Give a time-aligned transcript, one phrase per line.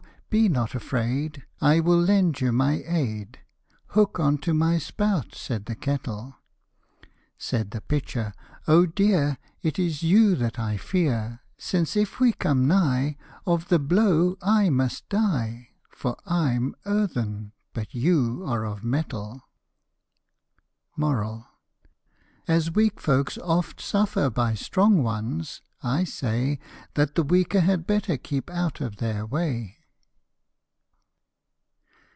[0.31, 3.39] be not afraid, I will lend you my aid;
[3.87, 6.37] Hook on to my spout," said the kettle.
[7.37, 8.33] Said the pitcher,"
[8.65, 13.77] O dear, it is you that I fear, Since if we come nigh, of the
[13.77, 14.41] blow /
[14.71, 19.41] must die; For I'm earthen, but you are of metal"
[20.97, 21.43] 11
[22.47, 26.57] As weak folks oft suffer by strong ones, I say
[26.93, 29.79] That the weaker had better keep out of their way.